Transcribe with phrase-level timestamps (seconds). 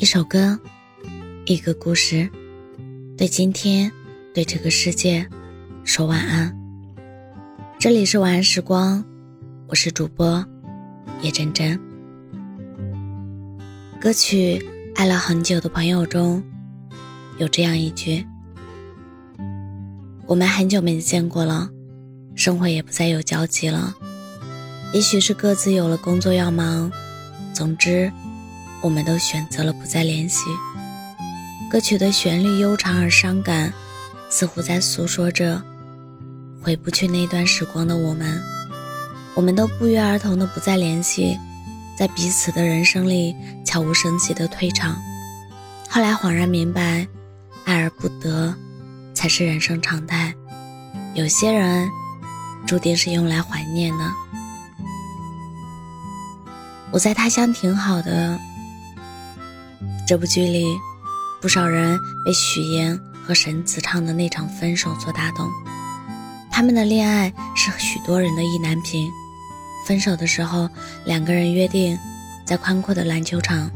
[0.00, 0.58] 一首歌，
[1.44, 2.26] 一个故事，
[3.18, 3.92] 对今天，
[4.32, 5.28] 对这个世界，
[5.84, 6.56] 说晚安。
[7.78, 9.04] 这里是晚安时光，
[9.68, 10.42] 我是主播
[11.20, 11.78] 叶真真。
[14.00, 14.58] 歌曲
[14.96, 16.42] 《爱了很久的朋友》中
[17.36, 18.26] 有这样一句
[20.26, 21.68] ：“我们很久没见过了，
[22.34, 23.94] 生活也不再有交集了。
[24.94, 26.90] 也许是各自有了工作要忙，
[27.52, 28.10] 总之。”
[28.82, 30.44] 我们都选择了不再联系。
[31.70, 33.72] 歌曲的旋律悠长而伤感，
[34.28, 35.62] 似乎在诉说着
[36.62, 38.42] 回不去那段时光的我们。
[39.34, 41.38] 我们都不约而同的不再联系，
[41.96, 44.96] 在彼此的人生里悄无声息的退场。
[45.88, 47.06] 后来恍然明白，
[47.64, 48.52] 爱而不得，
[49.14, 50.34] 才是人生常态。
[51.14, 51.88] 有些人，
[52.66, 54.04] 注定是用来怀念的。
[56.90, 58.38] 我在他乡挺好的。
[60.10, 60.76] 这部剧里，
[61.40, 65.48] 不少人被许岩和沈子畅的那场分手所打动。
[66.50, 69.08] 他们的恋爱是许多人的意难平。
[69.86, 70.68] 分手的时候，
[71.04, 71.96] 两个人约定
[72.44, 73.70] 在宽阔的篮球场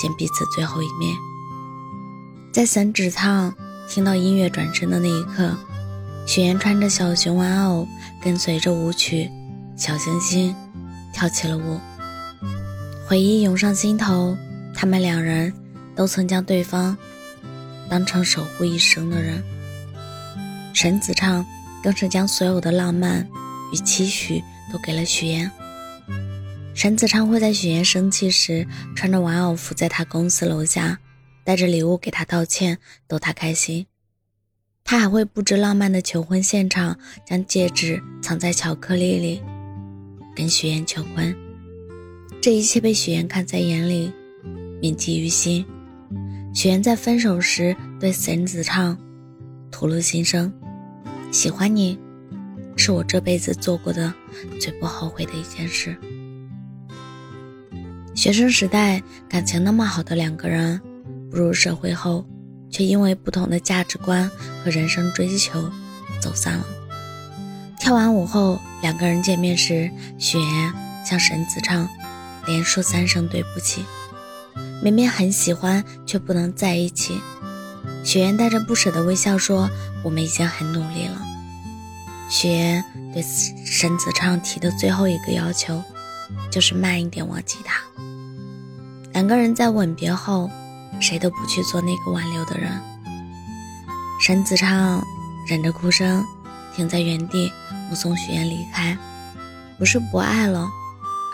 [0.00, 1.14] 见彼此最后一面。
[2.50, 3.54] 在沈子畅
[3.88, 5.56] 听到音乐转身的那一刻，
[6.26, 7.86] 许岩穿着小熊玩偶，
[8.20, 9.30] 跟随着舞曲，
[9.76, 10.52] 小星星
[11.12, 11.78] 跳起了舞。
[13.06, 14.36] 回忆涌上心头，
[14.74, 15.54] 他们两人。
[15.98, 16.96] 都曾将对方
[17.90, 19.42] 当成守护一生的人，
[20.72, 21.44] 沈子畅
[21.82, 23.28] 更是将所有的浪漫
[23.72, 24.40] 与期许
[24.72, 25.50] 都给了许岩。
[26.72, 31.00] 沈子畅会在许岩生气时穿着玩偶服在他公司楼下，
[31.42, 33.84] 带着礼物给他道歉，逗他开心。
[34.84, 39.42] 他还会布置浪漫的求婚现场，将戒指藏在巧克力里，
[40.36, 41.36] 跟许岩求婚。
[42.40, 44.12] 这一切被许岩看在眼里，
[44.80, 45.66] 铭记于心。
[46.54, 48.98] 许原在分手时对沈子畅
[49.70, 50.52] 吐露心声
[51.30, 51.96] ：“喜欢你，
[52.76, 54.12] 是我这辈子做过的
[54.60, 55.96] 最不后悔的一件事。”
[58.14, 60.80] 学生时代感情那么好的两个人，
[61.30, 62.26] 步入社会后，
[62.68, 64.28] 却因为不同的价值观
[64.64, 65.70] 和人生追求
[66.20, 66.66] 走散了。
[67.78, 69.88] 跳完舞后，两个人见面时，
[70.18, 70.72] 许原
[71.06, 71.88] 向沈子畅
[72.46, 73.84] 连说三声对不起。
[74.82, 77.20] 明明很喜欢，却不能在一起。
[78.04, 79.68] 雪妍带着不舍的微笑说
[80.04, 81.20] ：“我们已经很努力了。”
[82.30, 85.82] 雪妍对沈子畅提的最后一个要求，
[86.50, 87.80] 就是慢一点忘记他。
[89.12, 90.48] 两个人在吻别后，
[91.00, 92.70] 谁都不去做那个挽留的人。
[94.20, 95.02] 沈子畅
[95.48, 96.24] 忍着哭声，
[96.76, 97.52] 停在原地
[97.90, 98.96] 目送雪妍离开，
[99.76, 100.68] 不是不爱了，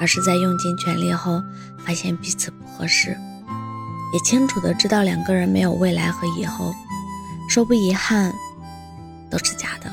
[0.01, 1.43] 而是在用尽全力后，
[1.85, 3.17] 发现彼此不合适。
[4.15, 6.73] 也清楚的知道两个人没有未来和以后，
[7.49, 8.33] 说不遗憾，
[9.29, 9.93] 都是假的。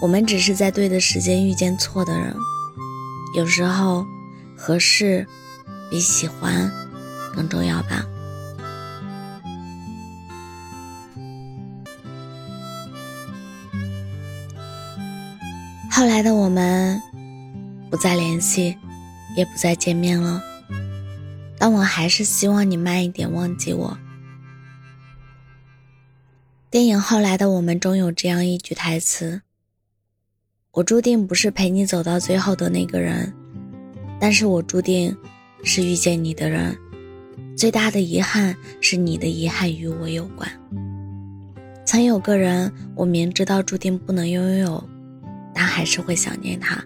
[0.00, 2.32] 我们只是在对的时间遇见错的人。
[3.34, 4.06] 有时候，
[4.56, 5.26] 合适
[5.90, 6.70] 比喜欢
[7.34, 8.06] 更重要吧。
[15.90, 17.02] 后来的我们，
[17.90, 18.78] 不再联系，
[19.36, 20.40] 也不再见面了。
[21.58, 23.98] 但我还是希望你慢一点忘记我。
[26.68, 29.40] 电影《后来的我们》中有这样一句台词
[30.72, 33.32] ：“我注定不是陪你走到最后的那个人，
[34.20, 35.16] 但是我注定
[35.62, 36.76] 是遇见你的人。
[37.56, 40.50] 最大的遗憾是你的遗憾与我有关。
[41.86, 44.84] 曾有个人，我明知道注定不能拥有，
[45.54, 46.84] 但还是会想念他。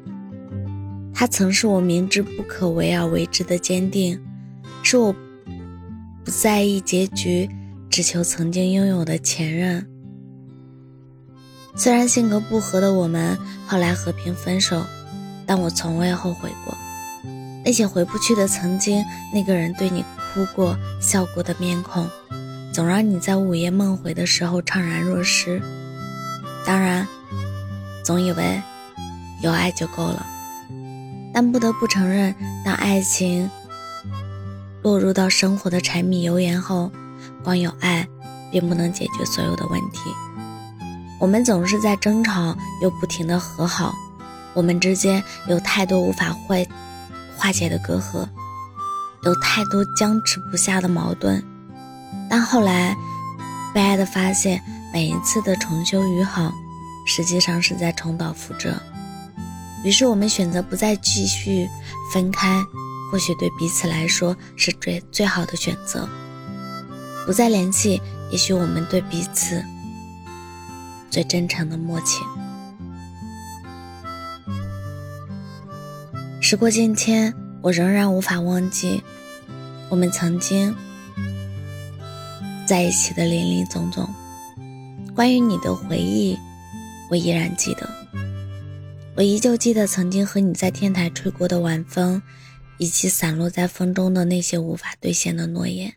[1.12, 4.16] 他曾是我明知不可为而为之的坚定。”
[4.90, 5.14] 是我
[6.24, 7.48] 不在意结局，
[7.88, 9.88] 只求曾经拥有的前任。
[11.76, 14.82] 虽然性格不合的我们后来和平分手，
[15.46, 16.76] 但我从未后悔过。
[17.64, 22.08] 那些回不去的曾经，那个人对你哭过、笑过的面孔，
[22.72, 25.62] 总让你在午夜梦回的时候怅然若失。
[26.66, 27.06] 当然，
[28.02, 28.60] 总以为
[29.40, 30.26] 有爱就够了，
[31.32, 33.48] 但不得不承认，当爱情……
[34.82, 36.90] 落入到生活的柴米油盐后，
[37.44, 38.08] 光有爱
[38.50, 40.00] 并不能解决所有的问题。
[41.20, 43.94] 我们总是在争吵，又不停的和好。
[44.54, 46.56] 我们之间有太多无法化
[47.36, 48.26] 化解的隔阂，
[49.22, 51.44] 有太多僵持不下的矛盾。
[52.28, 52.96] 但后来，
[53.74, 54.62] 悲哀的发现，
[54.92, 56.52] 每一次的重修于好，
[57.06, 58.74] 实际上是在重蹈覆辙。
[59.84, 61.68] 于是我们选择不再继续
[62.12, 62.64] 分开。
[63.10, 66.08] 或许对彼此来说是最最好的选择。
[67.26, 69.62] 不再联系，也许我们对彼此
[71.10, 72.22] 最真诚的默契。
[76.40, 79.02] 时过境迁，我仍然无法忘记
[79.88, 80.74] 我们曾经
[82.66, 84.08] 在一起的林林总总。
[85.14, 86.38] 关于你的回忆，
[87.10, 87.88] 我依然记得。
[89.16, 92.22] 我依旧记得曾经和你在天台吹过的晚风，
[92.80, 95.92] 以及散落在风中的那些无法兑现的诺言。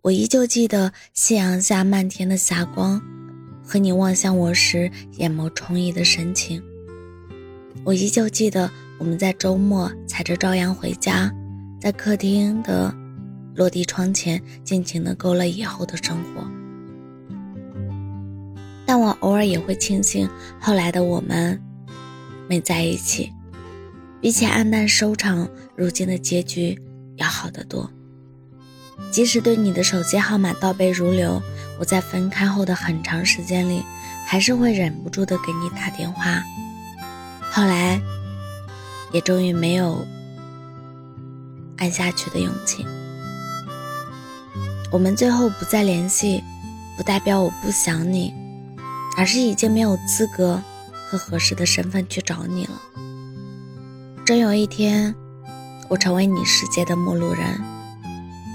[0.00, 2.98] 我依旧记得夕阳下漫天的霞光，
[3.62, 6.62] 和你望向我时眼眸充溢的神情。
[7.84, 11.30] 我依旧记得我们在周末踩着朝阳回家，
[11.78, 12.90] 在客厅的
[13.54, 16.42] 落地窗前尽情的勾勒以后的生活。
[18.86, 20.26] 但我偶尔也会庆幸，
[20.58, 21.60] 后来的我们
[22.48, 23.30] 没在一起，
[24.20, 26.80] 比起黯淡收场，如今的结局
[27.16, 27.90] 要好得多。
[29.10, 31.40] 即使对你的手机号码倒背如流，
[31.78, 33.82] 我在分开后的很长时间里，
[34.26, 36.42] 还是会忍不住的给你打电话。
[37.52, 38.00] 后来，
[39.12, 40.04] 也终于没有
[41.76, 42.86] 按下去的勇气。
[44.90, 46.42] 我们最后不再联系，
[46.96, 48.32] 不代表我不想你，
[49.18, 50.62] 而是已经没有资格
[51.06, 52.80] 和合适的身份去找你了。
[54.26, 55.14] 真有一天，
[55.88, 57.46] 我成为你世界的陌路人。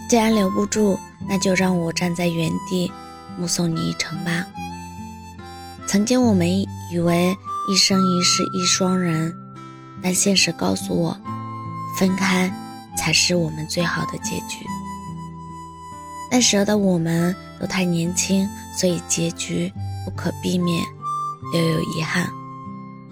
[0.10, 2.92] 既然留不住，那就让我站在原地，
[3.38, 4.46] 目送你一程吧。
[5.88, 6.46] 曾经我们
[6.92, 7.34] 以为
[7.70, 9.34] 一生一世一双人，
[10.04, 11.18] 但现实告诉我，
[11.98, 12.54] 分开
[12.98, 14.66] 才是我们最好的结局。
[16.30, 18.46] 那时候的我们都太年轻，
[18.78, 19.72] 所以结局
[20.04, 20.84] 不可避免，
[21.54, 22.30] 留有遗憾。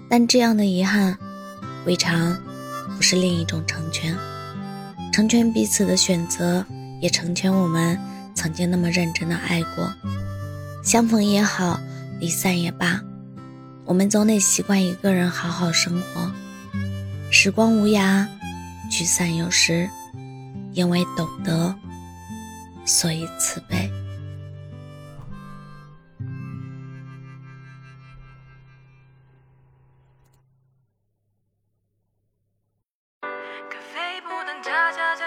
[0.10, 1.18] 但这样的遗憾，
[1.86, 2.36] 未尝
[3.00, 4.14] 不是另一种成全，
[5.14, 6.66] 成全彼此的选择。
[7.00, 7.98] 也成全我们
[8.36, 9.90] 曾经那么认真的爱过，
[10.84, 11.80] 相逢也好，
[12.20, 13.00] 离散也罢，
[13.86, 16.30] 我们总得习惯一个人好好生活。
[17.32, 18.28] 时光无涯，
[18.92, 19.90] 聚散有时，
[20.74, 21.74] 因为懂得，
[22.86, 23.90] 所以慈悲。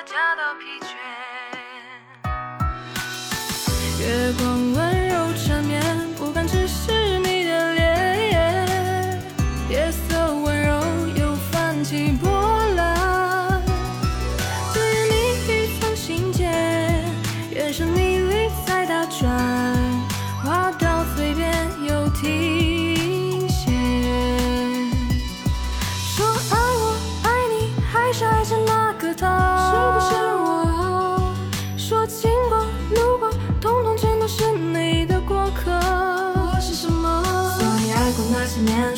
[0.08, 0.31] the.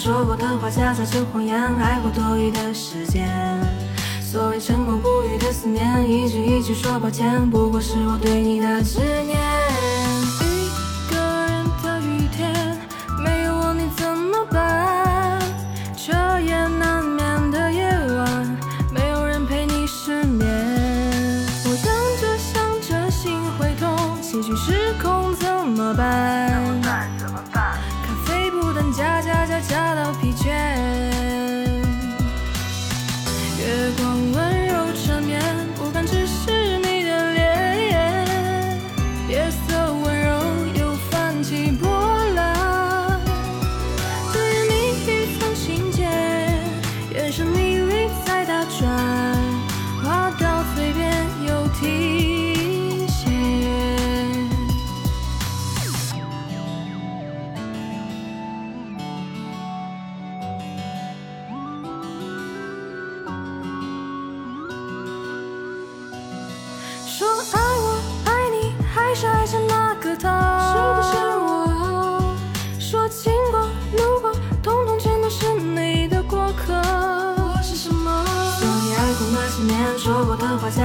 [0.05, 3.27] 说过的话夹杂着谎言，爱过多余的时间。
[4.21, 9.64] 所谓沉默不语的思念，一句一句说抱歉，不过是我对你的执念。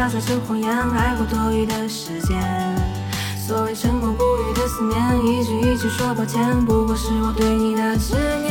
[0.09, 2.41] 过的话夹杂着谎言，爱过多余的时间。
[3.37, 8.48] 所谓沉默不语的思念，一句一句说抱歉，不过是我对你的执念。